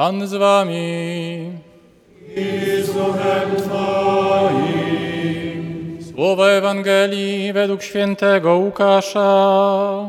[0.00, 1.52] Pan z wami.
[2.36, 4.78] I z duchem Twoim.
[6.14, 10.08] Słowo Ewangelii według świętego Łukasza.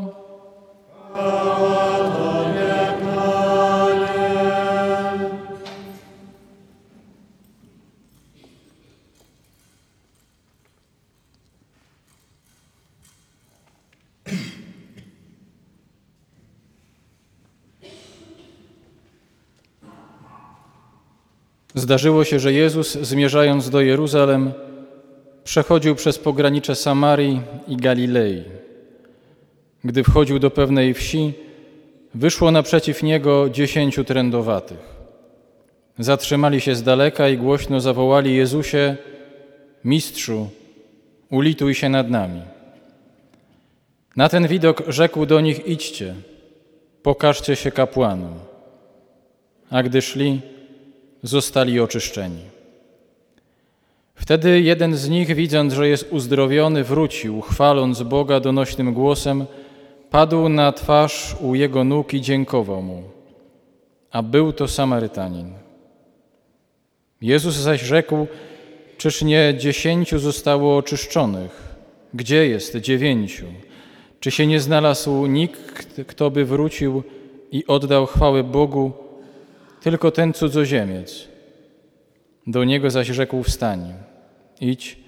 [21.76, 24.52] Zdarzyło się, że Jezus, zmierzając do Jeruzalem,
[25.44, 28.44] przechodził przez pogranicze Samarii i Galilei.
[29.84, 31.34] Gdy wchodził do pewnej wsi,
[32.16, 35.02] wyszło naprzeciw niego dziesięciu trędowatych.
[36.00, 38.98] Zatrzymali się z daleka i głośno zawołali Jezusie:
[39.86, 40.50] Mistrzu,
[41.30, 42.42] ulituj się nad nami.
[44.16, 46.14] Na ten widok rzekł do nich: Idźcie,
[47.04, 48.34] pokażcie się kapłanom.
[49.70, 50.42] A gdy szli,
[51.24, 52.42] zostali oczyszczeni.
[54.16, 59.46] Wtedy jeden z nich, widząc, że jest uzdrowiony, wrócił, chwaląc Boga donośnym głosem,
[60.10, 63.04] padł na twarz u jego nóg i dziękował mu.
[64.12, 65.54] A był to Samarytanin.
[67.22, 68.28] Jezus zaś rzekł:
[68.98, 71.76] Czyż nie dziesięciu zostało oczyszczonych?
[72.14, 73.46] Gdzie jest dziewięciu?
[74.20, 77.04] Czy się nie znalazł nikt, kto by wrócił
[77.52, 78.92] i oddał chwałę Bogu,
[79.82, 81.28] tylko ten cudzoziemiec?
[82.48, 83.94] Do niego zaś rzekł: Wstań,
[84.62, 85.02] idź,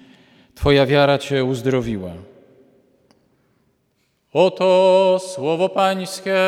[0.54, 2.10] Twoja wiara Cię uzdrowiła.
[4.32, 6.40] Oto słowo Pańskie.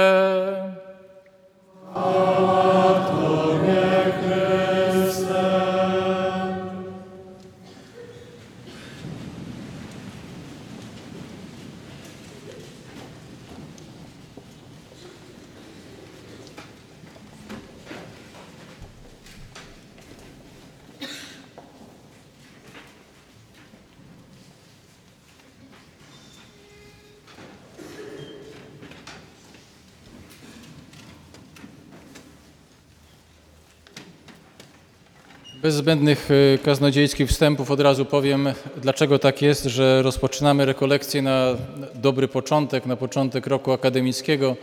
[35.66, 38.48] Bez zbędnych y, kaznodziejskich wstępów od razu powiem,
[38.82, 41.54] dlaczego tak jest, że rozpoczynamy rekolekcję na
[41.94, 44.56] dobry początek, na początek roku akademickiego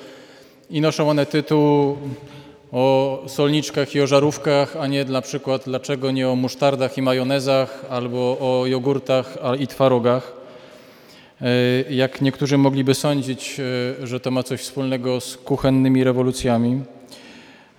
[0.70, 1.98] i noszą one tytuł
[2.72, 7.86] o solniczkach i o żarówkach, a nie na przykład dlaczego nie o musztardach i majonezach
[7.90, 10.34] albo o jogurtach i twarogach.
[11.42, 11.46] Y,
[11.90, 13.60] Jak niektórzy mogliby sądzić,
[14.04, 16.82] y, że to ma coś wspólnego z kuchennymi rewolucjami.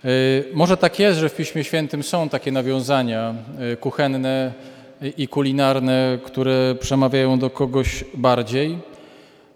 [0.05, 3.35] Y, Może tak jest, że w Piśmie Świętym są takie nawiązania
[3.73, 4.53] y, kuchenne
[5.17, 8.77] i kulinarne, które przemawiają do kogoś bardziej.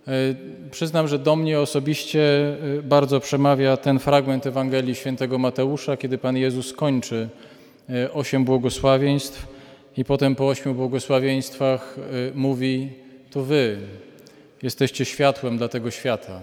[0.07, 0.35] Y,
[0.71, 2.21] Przyznam, że do mnie osobiście
[2.83, 7.29] bardzo przemawia ten fragment Ewangelii Świętego Mateusza, kiedy Pan Jezus kończy
[8.13, 9.47] osiem błogosławieństw
[9.97, 11.95] i potem po ośmiu błogosławieństwach
[12.35, 12.89] mówi:
[13.31, 13.77] To wy
[14.63, 16.41] jesteście światłem dla tego świata.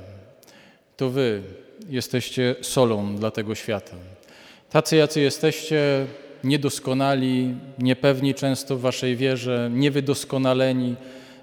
[0.96, 1.42] To wy
[1.88, 3.96] jesteście solą dla tego świata.
[4.70, 6.06] Tacy, jacy jesteście,
[6.44, 10.94] niedoskonali, niepewni często w waszej wierze, niewydoskonaleni,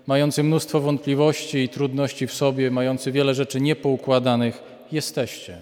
[0.07, 5.57] mający mnóstwo wątpliwości i trudności w sobie, mający wiele rzeczy niepoukładanych, jesteście.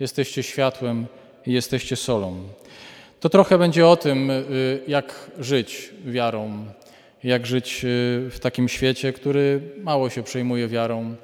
[0.00, 1.06] Jesteście światłem
[1.46, 2.42] i jesteście solą.
[3.20, 4.44] To trochę będzie o tym, y,
[4.88, 6.64] jak żyć wiarą,
[7.24, 11.14] jak żyć y, w takim świecie, który mało się przejmuje wiarą,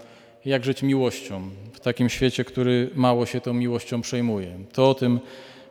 [0.44, 1.42] jak żyć miłością
[1.72, 4.58] w takim świecie, który mało się tą miłością przejmuje.
[4.72, 5.20] To o tym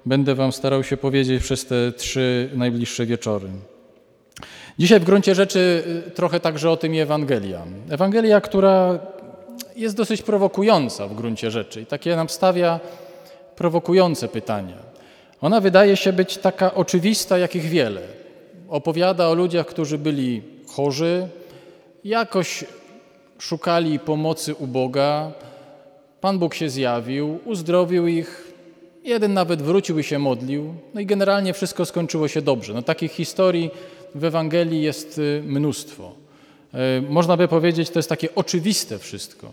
[0.05, 3.47] będę Wam starał się powiedzieć przez te trzy najbliższe wieczory.
[4.79, 7.63] Dzisiaj w gruncie rzeczy y, trochę także o tym Ewangelia.
[7.89, 8.99] Ewangelia, która
[9.75, 12.79] jest dosyć prowokująca w gruncie rzeczy i takie nam stawia
[13.55, 14.77] prowokujące pytania.
[15.41, 18.01] Ona wydaje się być taka oczywista, jakich wiele.
[18.69, 21.27] Opowiada o ludziach, którzy byli chorzy,
[22.03, 22.65] jakoś
[23.41, 25.31] szukali pomocy u Boga.
[26.21, 28.51] Pan Bóg się zjawił, uzdrowił ich.
[29.03, 30.73] Jeden nawet wrócił i się modlił.
[30.93, 32.73] No i generalnie wszystko skończyło się dobrze.
[32.73, 33.71] No, takich historii
[34.15, 36.11] w Ewangelii jest y, mnóstwo.
[36.73, 39.51] Y, Można by powiedzieć, to jest takie oczywiste wszystko.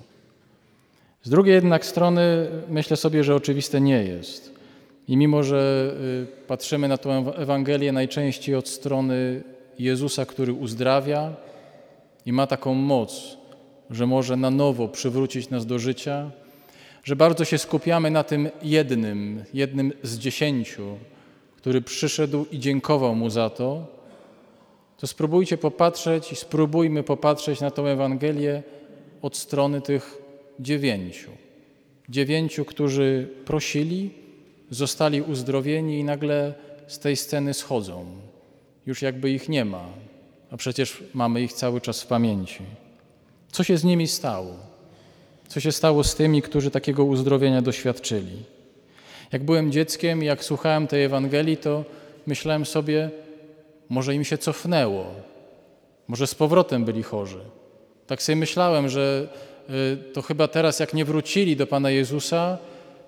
[1.23, 4.53] Z drugiej jednak strony myślę sobie, że oczywiste nie jest.
[5.09, 5.93] I mimo, że
[6.43, 9.43] y, patrzymy na tę Ewangelię najczęściej od strony
[9.79, 11.33] Jezusa, który uzdrawia
[12.27, 13.38] i ma taką moc,
[13.91, 16.31] że może na nowo przywrócić nas do życia,
[17.05, 20.99] że bardzo się skupiamy na tym jednym, jednym z dziesięciu,
[21.57, 23.87] który przyszedł i dziękował mu za to,
[24.99, 28.63] to spróbujcie popatrzeć i spróbujmy popatrzeć na tę Ewangelię
[29.23, 30.19] od strony tych
[30.61, 31.31] dziewięciu.
[32.09, 34.11] Dziewięciu, którzy prosili
[34.71, 36.55] zostali uzdrowieni i nagle
[36.87, 38.07] z tej sceny schodzą.
[38.87, 39.85] Już jakby ich nie ma,
[40.51, 42.63] a przecież mamy ich cały czas w pamięci.
[43.53, 44.55] Co się z nimi stało?
[45.49, 48.43] Co się stało z tymi, którzy takiego uzdrowienia doświadczyli?
[49.33, 51.85] Jak byłem dzieckiem i jak słuchałem tej Ewangelii, to
[52.27, 53.11] myślałem sobie,
[53.89, 55.07] może im się cofnęło,
[56.09, 57.41] może z powrotem byli chorzy.
[58.07, 59.29] Tak sobie myślałem, że
[59.71, 62.59] y, to chyba teraz, jak nie wrócili do Pana Jezusa,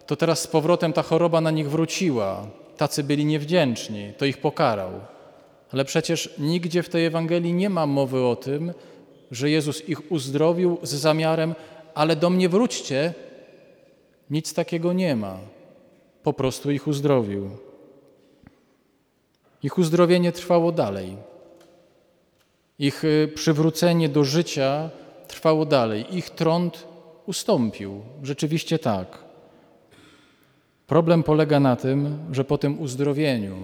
[0.07, 2.47] to teraz z powrotem ta choroba na nich wróciła.
[2.77, 4.91] Tacy byli niewdzięczni, to ich pokarał.
[5.73, 8.73] Ale przecież nigdzie w tej Ewangelii nie ma mowy o tym,
[9.31, 11.55] że Jezus ich uzdrowił z zamiarem,
[11.95, 13.15] ale do mnie wróćcie.
[14.31, 15.39] Nic takiego nie ma.
[16.23, 17.51] Po prostu ich uzdrowił.
[19.63, 21.17] Ich uzdrowienie trwało dalej.
[22.79, 24.91] Ich y, przywrócenie do życia
[25.29, 26.17] trwało dalej.
[26.17, 26.87] Ich trąd
[27.27, 28.01] ustąpił.
[28.23, 29.19] Rzeczywiście tak.
[30.87, 33.57] Problem polega na tym, że po tym uzdrowieniu,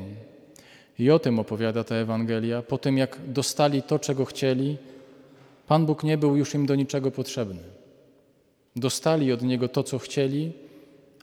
[0.98, 4.76] i o tym opowiada ta Ewangelia, po tym jak dostali to, czego chcieli,
[5.66, 7.62] Pan Bóg nie był już im do niczego potrzebny.
[8.76, 10.52] Dostali od Niego to, co chcieli,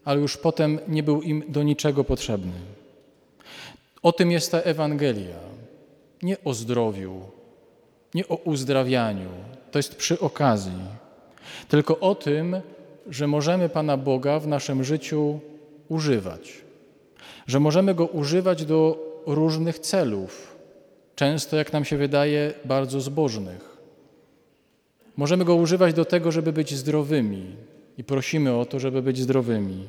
[0.06, 2.54] ale już potem nie był im do niczego potrzebny.
[4.04, 5.40] O tym jest ta Ewangelia.
[6.22, 7.22] Nie o zdrowiu,
[8.14, 9.30] nie o uzdrawianiu,
[9.72, 10.82] to jest przy okazji,
[11.68, 12.62] tylko o tym,
[13.10, 15.40] że możemy Pana Boga w naszym życiu
[15.90, 16.62] używać,
[17.48, 20.56] że możemy Go używać do różnych celów,
[21.16, 23.73] często, jak nam się wydaje, bardzo zbożnych.
[25.18, 27.56] Możemy Go używać do tego, żeby być zdrowymi
[27.98, 29.86] i prosimy o to, żeby być zdrowymi.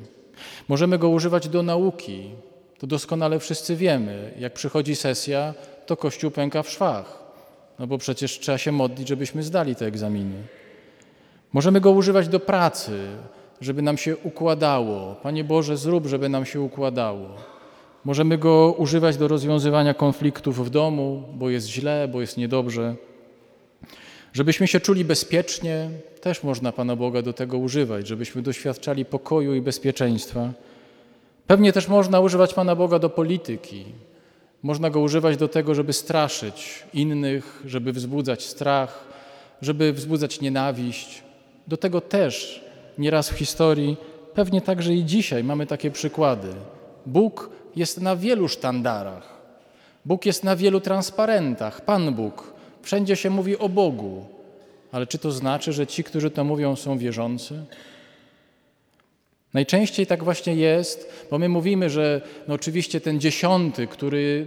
[0.67, 2.29] Możemy Go używać do nauki.
[2.77, 4.31] To doskonale wszyscy wiemy.
[4.39, 5.53] Jak przychodzi sesja,
[5.85, 7.23] to Kościół pęka w szwach.
[7.79, 10.43] No bo przecież trzeba się modlić, żebyśmy zdali te egzaminy.
[11.53, 12.99] Możemy go używać do pracy,
[13.61, 15.15] żeby nam się układało.
[15.23, 17.29] Panie Boże, zrób, żeby nam się układało.
[18.05, 22.95] Możemy go używać do rozwiązywania konfliktów w domu, bo jest źle, bo jest niedobrze.
[24.35, 25.89] Żebyśmy się czuli bezpiecznie,
[26.21, 30.49] też można Pana Boga do tego używać, żebyśmy doświadczali pokoju i bezpieczeństwa.
[31.47, 33.85] Pewnie też można używać Pana Boga do polityki,
[34.63, 39.03] można go używać do tego, żeby straszyć innych, żeby wzbudzać strach,
[39.61, 41.23] żeby wzbudzać nienawiść.
[41.67, 42.63] Do tego też
[42.97, 43.97] nieraz w historii,
[44.33, 46.47] pewnie także i dzisiaj mamy takie przykłady.
[47.05, 49.29] Bóg jest na wielu sztandarach.
[50.05, 51.85] Bóg jest na wielu transparentach.
[51.85, 52.54] Pan Bóg.
[52.85, 54.25] Wszędzie się mówi o Bogu.
[54.91, 57.65] Ale czy to znaczy, że ci, którzy to mówią, są wierzący?
[59.53, 64.45] Najczęściej tak właśnie jest, bo my mówimy, że no oczywiście ten dziesiąty, który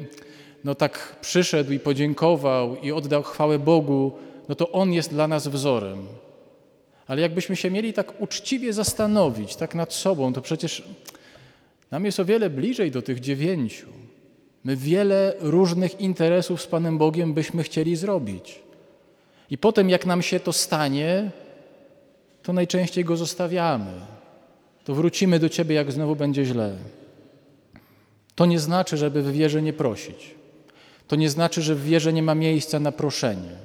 [0.65, 4.13] no tak przyszedł i podziękował i oddał chwałę Bogu,
[4.49, 6.07] no to on jest dla nas wzorem.
[7.07, 10.83] Ale jakbyśmy się mieli tak uczciwie zastanowić, tak nad sobą, to przecież
[11.91, 13.87] nam jest o wiele bliżej do tych dziewięciu.
[14.65, 18.61] My wiele różnych interesów z Panem Bogiem byśmy chcieli zrobić.
[19.51, 21.31] I potem, jak nam się to stanie,
[22.43, 23.93] to najczęściej go zostawiamy
[24.89, 26.77] to wrócimy do Ciebie, jak znowu będzie źle.
[28.35, 30.35] To nie znaczy, żeby w wierze nie prosić.
[31.09, 33.57] To nie znaczy, że w wierze nie ma miejsca na proszenie.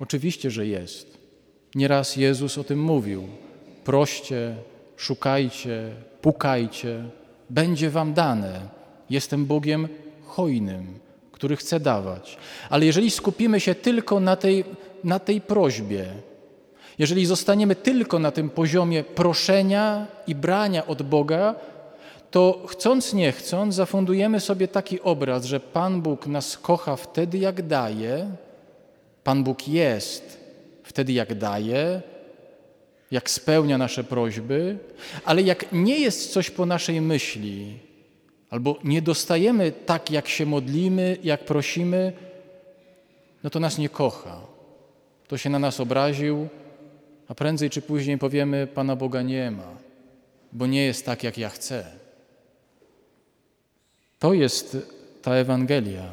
[0.00, 1.18] Oczywiście, że jest.
[1.74, 3.28] Nieraz Jezus o tym mówił.
[3.84, 4.54] Proście,
[4.96, 5.90] szukajcie,
[6.22, 7.04] pukajcie,
[7.50, 8.60] będzie wam dane.
[9.10, 9.88] Jestem Bogiem
[10.38, 10.98] hojnym,
[11.32, 12.38] który chce dawać.
[12.70, 14.64] Ale jeżeli skupimy się tylko na tej,
[15.04, 16.06] na tej prośbie,
[16.98, 21.54] jeżeli zostaniemy tylko na tym poziomie proszenia i brania od Boga,
[22.30, 27.66] to chcąc nie chcąc zafundujemy sobie taki obraz, że Pan Bóg nas kocha wtedy, jak
[27.66, 28.30] daje,
[29.24, 30.38] Pan Bóg jest
[30.82, 32.02] wtedy, jak daje,
[33.10, 34.78] jak spełnia nasze prośby,
[35.24, 37.87] ale jak nie jest coś po naszej myśli,
[38.50, 42.12] albo nie dostajemy tak, jak się modlimy, jak prosimy,
[43.44, 44.40] no to nas nie kocha.
[45.28, 46.48] To się na nas obraził,
[47.28, 49.76] a prędzej czy później powiemy: Pana Boga nie ma,
[50.52, 51.86] bo nie jest tak, jak ja chcę.
[54.18, 54.76] To jest
[55.22, 56.10] ta Ewangelia.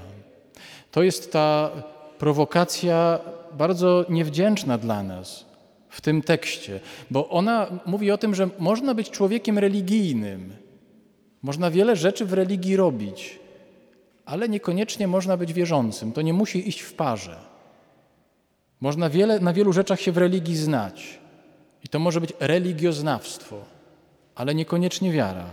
[0.92, 1.72] To jest ta
[2.18, 3.20] prowokacja
[3.54, 5.46] bardzo niewdzięczna dla nas
[5.89, 6.80] w tym tekście,
[7.12, 10.64] bo ona mówi o tym, że można być człowiekiem religijnym,
[11.45, 13.39] można wiele rzeczy w religii robić,
[14.25, 16.11] ale niekoniecznie można być wierzącym.
[16.11, 17.37] To nie musi iść w parze.
[18.81, 21.19] Można wiele, na wielu rzeczach się w religii znać.
[21.83, 23.57] I to może być religioznawstwo,
[24.35, 25.45] ale niekoniecznie wiara.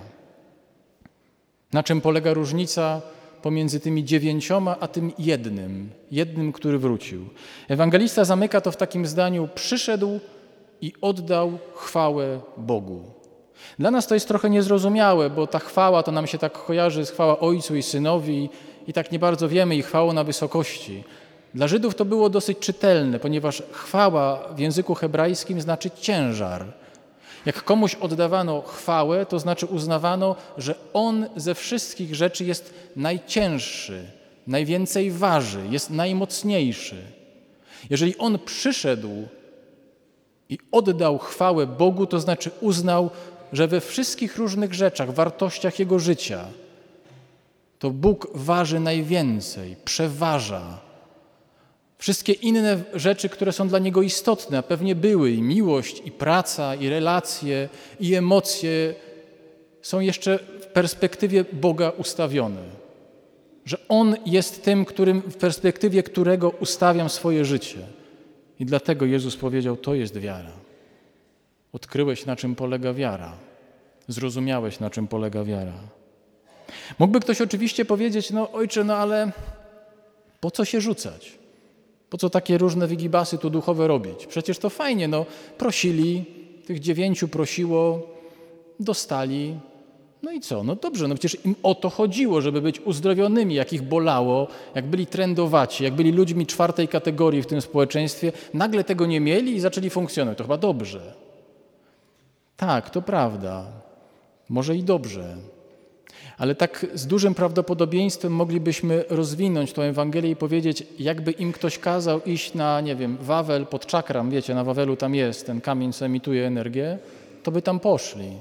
[1.73, 3.03] Na czym polega różnica
[3.43, 7.29] pomiędzy tymi dziewięcioma a tym jednym, jednym, który wrócił?
[7.69, 10.21] Ewangelista zamyka to w takim zdaniu: przyszedł
[10.81, 13.22] i oddał chwałę Bogu.
[13.79, 17.11] Dla nas to jest trochę niezrozumiałe, bo ta chwała to nam się tak kojarzy z
[17.11, 18.49] chwała Ojcu i Synowi
[18.87, 21.05] i tak nie bardzo wiemy i chwała na wysokości.
[21.55, 26.73] Dla Żydów to było dosyć czytelne, ponieważ chwała w języku hebrajskim znaczy ciężar.
[27.47, 34.05] Jak komuś oddawano chwałę, to znaczy uznawano, że on ze wszystkich rzeczy jest najcięższy,
[34.47, 36.97] najwięcej waży, jest najmocniejszy.
[37.91, 39.29] Jeżeli on przyszedł
[40.49, 43.11] i oddał chwałę Bogu, to znaczy uznał,
[43.53, 46.45] że we wszystkich różnych rzeczach, wartościach jego życia,
[47.79, 50.81] to Bóg waży najwięcej, przeważa.
[51.99, 56.75] Wszystkie inne rzeczy, które są dla niego istotne, a pewnie były i miłość, i praca,
[56.75, 57.69] i relacje,
[58.01, 58.95] i emocje,
[59.83, 62.63] są jeszcze w perspektywie Boga ustawione.
[63.65, 67.79] Że On jest tym, którym, w perspektywie którego ustawiam swoje życie.
[68.61, 70.62] I dlatego Jezus powiedział: To jest wiara.
[71.73, 73.33] Odkryłeś, na czym polega wiara.
[74.09, 75.73] Zrozumiałeś, na czym polega wiara.
[76.99, 79.33] Mógłby ktoś oczywiście powiedzieć: No, ojcze, no ale
[80.41, 81.39] po co się rzucać?
[82.11, 84.27] Po co takie różne wygibasy tu duchowe robić?
[84.27, 85.27] Przecież to fajnie, no
[85.59, 86.25] prosili,
[86.67, 88.09] tych dziewięciu prosiło,
[88.81, 89.55] dostali.
[90.23, 90.65] No i co?
[90.65, 94.87] No dobrze, no przecież im o to chodziło, żeby być uzdrowionymi, jak ich bolało, jak
[94.87, 99.61] byli trendowaci, jak byli ludźmi czwartej kategorii w tym społeczeństwie, nagle tego nie mieli i
[99.61, 100.39] zaczęli funkcjonować.
[100.39, 101.15] To chyba dobrze.
[102.57, 103.67] Tak, to prawda.
[104.49, 105.37] Może i dobrze.
[106.39, 112.21] Ale tak z dużym prawdopodobieństwem moglibyśmy rozwinąć tę Ewangelię i powiedzieć, jakby im ktoś kazał
[112.21, 116.05] iść na, nie wiem, Wawel pod czakram, wiecie, na Wawelu tam jest, ten kamień, co
[116.05, 116.99] emituje energię,
[117.43, 118.33] to by tam poszli.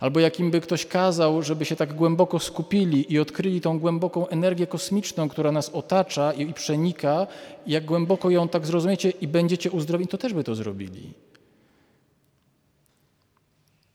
[0.00, 4.66] Albo jakim by ktoś kazał, żeby się tak głęboko skupili i odkryli tą głęboką energię
[4.66, 7.26] kosmiczną, która nas otacza i, i przenika,
[7.66, 11.14] jak głęboko ją tak zrozumiecie i będziecie uzdrowieni, to też by to zrobili.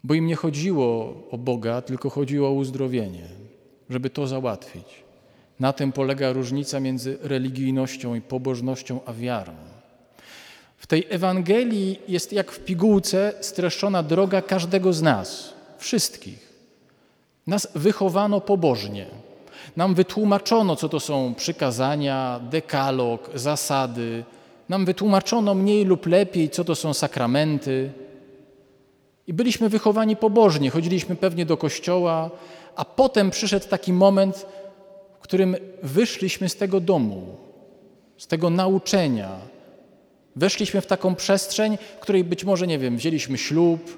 [0.05, 3.27] Bo im nie chodziło o Boga, tylko chodziło o uzdrowienie,
[3.89, 4.85] żeby to załatwić.
[5.59, 9.53] Na tym polega różnica między religijnością i pobożnością a wiarą.
[10.77, 16.53] W tej Ewangelii jest jak w pigułce streszczona droga każdego z nas, wszystkich.
[17.47, 19.05] Nas wychowano pobożnie.
[19.75, 24.23] Nam wytłumaczono, co to są przykazania, dekalog, zasady.
[24.69, 28.04] Nam wytłumaczono mniej lub lepiej, co to są sakramenty.
[29.27, 32.31] I byliśmy wychowani pobożnie, chodziliśmy pewnie do kościoła,
[32.75, 34.45] a potem przyszedł taki moment,
[35.19, 37.35] w którym wyszliśmy z tego domu,
[38.17, 39.37] z tego nauczenia.
[40.35, 43.97] Weszliśmy w taką przestrzeń, w której być może, nie wiem, wzięliśmy ślub,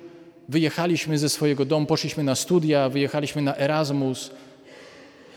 [0.50, 4.32] wyjechaliśmy ze swojego domu, poszliśmy na studia, wyjechaliśmy na Erasmus.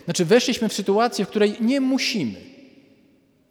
[0.04, 2.40] Znaczy, weszliśmy w sytuację, w której nie musimy.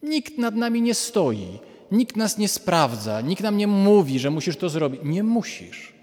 [0.04, 1.60] Nikt nad nami nie stoi,
[1.92, 5.02] nikt nas nie sprawdza, nikt nam nie mówi, że musisz to zrobić.
[5.04, 5.99] Nie musisz.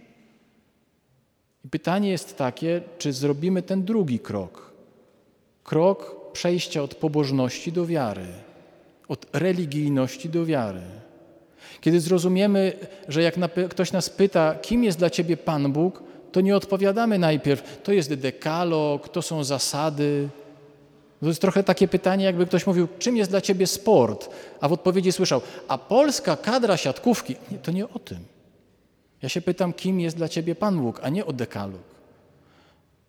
[1.67, 4.73] I pytanie jest takie, czy zrobimy ten drugi krok.
[5.65, 8.27] Krok przejścia od pobożności do wiary,
[9.09, 10.81] od religijności do wiary.
[11.81, 12.73] Kiedy zrozumiemy,
[13.09, 13.35] że jak
[13.71, 18.15] ktoś nas pyta, kim jest dla ciebie Pan Bóg, to nie odpowiadamy najpierw, to jest
[18.15, 20.29] dekalog, to są zasady.
[21.21, 24.31] To jest trochę takie pytanie, jakby ktoś mówił, czym jest dla ciebie sport,
[24.61, 27.37] a w odpowiedzi słyszał, a polska kadra siatkówki.
[27.51, 28.36] Nie, to nie o tym.
[29.23, 31.97] Ja się pytam, kim jest dla ciebie Pan Bóg, a nie o dekalog.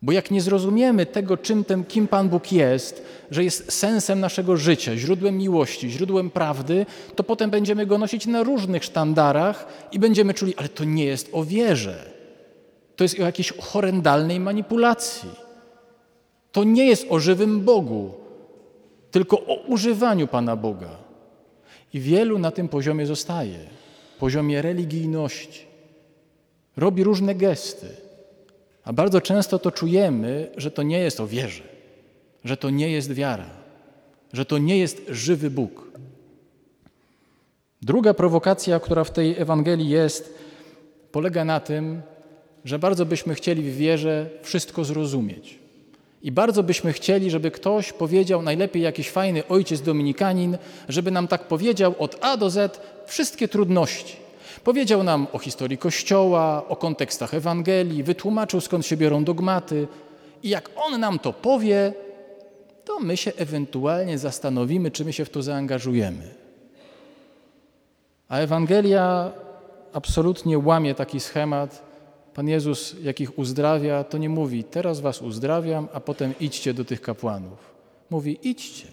[0.02, 4.58] Bo jak nie zrozumiemy tego, czym ten, kim Pan Bóg jest, że jest sensem naszego
[4.58, 6.86] życia, źródłem miłości, źródłem prawdy,
[7.16, 11.30] to potem będziemy go nosić na różnych sztandarach i będziemy czuli, ale to nie jest
[11.32, 12.12] o wierze.
[12.96, 15.30] To jest o jakiejś horrendalnej manipulacji.
[16.52, 18.14] To nie jest o żywym Bogu,
[19.12, 20.90] tylko o używaniu Pana Boga.
[21.94, 23.60] I wielu na tym poziomie zostaje,
[24.20, 25.67] poziomie religijności
[26.78, 27.88] robi różne gesty,
[28.84, 31.64] a bardzo często to czujemy, że to nie jest o wierze,
[32.44, 33.50] że to nie jest wiara,
[34.34, 35.88] że to nie jest żywy Bóg.
[37.82, 40.34] Druga prowokacja, która w tej Ewangelii jest,
[41.12, 42.02] polega na tym,
[42.66, 45.60] że bardzo byśmy chcieli w wierze wszystko zrozumieć.
[46.24, 50.58] I bardzo byśmy chcieli, żeby ktoś powiedział, najlepiej jakiś fajny ojciec dominikanin,
[50.90, 54.27] żeby nam tak powiedział od A do Z wszystkie trudności
[54.68, 59.88] Powiedział nam o historii Kościoła, o kontekstach Ewangelii, wytłumaczył skąd się biorą dogmaty
[60.44, 61.94] i jak on nam to powie,
[62.86, 66.36] to my się ewentualnie zastanowimy, czy my się w to zaangażujemy.
[68.30, 69.32] A Ewangelia
[69.94, 71.82] absolutnie łamie taki schemat.
[72.34, 76.86] Pan Jezus, jak ich uzdrawia, to nie mówi, teraz was uzdrawiam, a potem idźcie do
[76.86, 77.60] tych kapłanów.
[78.10, 78.88] Mówi, idźcie,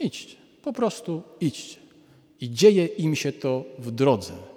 [0.00, 1.78] idźcie, po prostu idźcie.
[2.40, 4.53] I dzieje im się to w drodze.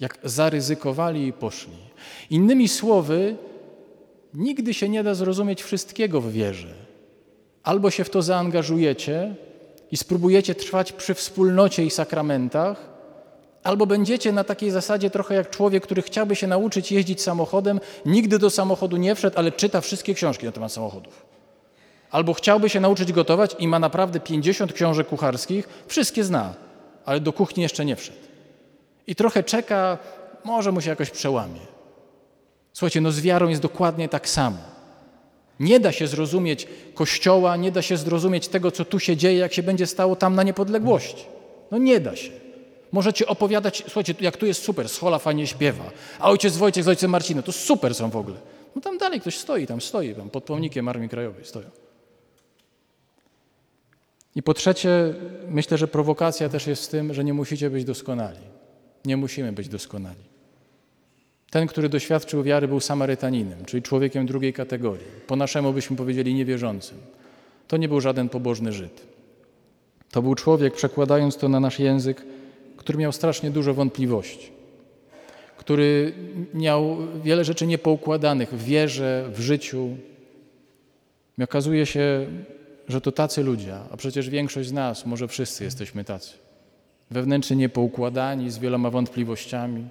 [0.00, 1.76] Jak zaryzykowali i poszli.
[2.30, 3.36] Innymi słowy,
[4.34, 6.74] nigdy się nie da zrozumieć wszystkiego w wierze.
[7.62, 9.34] Albo się w to zaangażujecie
[9.90, 12.88] i spróbujecie trwać przy wspólnocie i sakramentach,
[13.62, 18.38] albo będziecie na takiej zasadzie trochę jak człowiek, który chciałby się nauczyć jeździć samochodem, nigdy
[18.38, 21.26] do samochodu nie wszedł, ale czyta wszystkie książki na temat samochodów.
[22.10, 26.54] Albo chciałby się nauczyć gotować i ma naprawdę 50 książek kucharskich, wszystkie zna,
[27.04, 28.25] ale do kuchni jeszcze nie wszedł.
[29.06, 29.98] I trochę czeka,
[30.44, 31.60] może mu się jakoś przełamie.
[32.72, 34.58] Słuchajcie, no z wiarą jest dokładnie tak samo.
[35.60, 39.52] Nie da się zrozumieć Kościoła, nie da się zrozumieć tego, co tu się dzieje, jak
[39.52, 41.24] się będzie stało tam na niepodległości.
[41.70, 42.30] No nie da się.
[42.92, 45.84] Możecie opowiadać, słuchajcie, jak tu jest super, Schola fajnie śpiewa,
[46.18, 48.36] a ojciec Wojciech z ojcem Marcinem, to super są w ogóle.
[48.74, 51.70] No tam dalej ktoś stoi, tam stoi, tam pod pomnikiem Armii Krajowej stoją.
[54.34, 55.14] I po trzecie,
[55.48, 58.55] myślę, że prowokacja też jest w tym, że nie musicie być doskonali.
[59.06, 60.24] Nie musimy być doskonali.
[61.50, 65.06] Ten, który doświadczył wiary, był Samarytaninem, czyli człowiekiem drugiej kategorii.
[65.26, 66.98] Po naszemu byśmy powiedzieli niewierzącym.
[67.68, 69.06] To nie był żaden pobożny Żyd.
[70.10, 72.22] To był człowiek, przekładając to na nasz język,
[72.76, 74.50] który miał strasznie dużo wątpliwości,
[75.56, 76.12] który
[76.54, 79.96] miał wiele rzeczy niepoukładanych w wierze, w życiu.
[81.38, 82.26] I okazuje się,
[82.88, 86.32] że to tacy ludzie, a przecież większość z nas, może wszyscy jesteśmy tacy,
[87.10, 89.88] wewnętrznie niepoukładani, z wieloma wątpliwościami,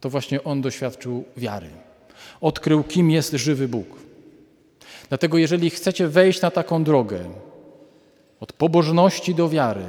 [0.00, 1.68] to właśnie on doświadczył wiary.
[2.40, 3.86] Odkrył, kim jest żywy Bóg.
[5.08, 7.20] Dlatego, jeżeli chcecie wejść na taką drogę,
[8.40, 9.84] od pobożności do wiary,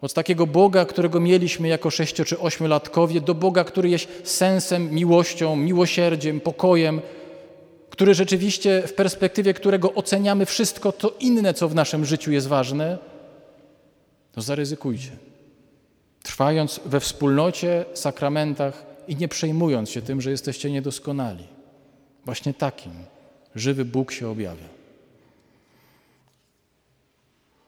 [0.00, 5.56] od takiego Boga, którego mieliśmy jako sześcio czy ośmiolatkowie, do Boga, który jest sensem, miłością,
[5.56, 7.00] miłosierdziem, pokojem,
[7.90, 12.98] który rzeczywiście w perspektywie którego oceniamy wszystko to inne, co w naszym życiu jest ważne,
[14.32, 15.10] to zaryzykujcie.
[16.22, 21.46] Trwając we wspólnocie, sakramentach i nie przejmując się tym, że jesteście niedoskonali.
[22.24, 22.92] Właśnie takim
[23.54, 24.81] żywy Bóg się objawia.